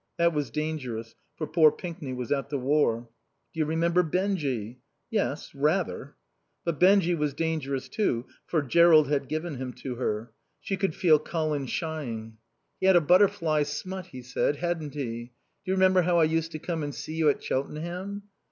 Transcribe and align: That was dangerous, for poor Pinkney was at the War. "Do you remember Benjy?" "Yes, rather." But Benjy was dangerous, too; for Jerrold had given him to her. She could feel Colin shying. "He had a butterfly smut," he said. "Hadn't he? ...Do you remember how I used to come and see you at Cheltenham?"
That 0.17 0.33
was 0.33 0.49
dangerous, 0.49 1.13
for 1.35 1.45
poor 1.45 1.71
Pinkney 1.71 2.11
was 2.11 2.31
at 2.31 2.49
the 2.49 2.57
War. 2.57 3.07
"Do 3.53 3.59
you 3.59 3.67
remember 3.67 4.01
Benjy?" 4.01 4.79
"Yes, 5.11 5.53
rather." 5.53 6.15
But 6.65 6.79
Benjy 6.79 7.13
was 7.13 7.35
dangerous, 7.35 7.87
too; 7.87 8.25
for 8.47 8.63
Jerrold 8.63 9.09
had 9.09 9.27
given 9.27 9.57
him 9.57 9.73
to 9.73 9.97
her. 9.97 10.31
She 10.59 10.75
could 10.75 10.95
feel 10.95 11.19
Colin 11.19 11.67
shying. 11.67 12.37
"He 12.79 12.87
had 12.87 12.95
a 12.95 12.99
butterfly 12.99 13.61
smut," 13.61 14.07
he 14.07 14.23
said. 14.23 14.55
"Hadn't 14.55 14.95
he? 14.95 15.33
...Do 15.65 15.69
you 15.69 15.73
remember 15.75 16.01
how 16.01 16.17
I 16.17 16.23
used 16.23 16.51
to 16.53 16.57
come 16.57 16.81
and 16.81 16.95
see 16.95 17.13
you 17.13 17.29
at 17.29 17.43
Cheltenham?" 17.43 18.23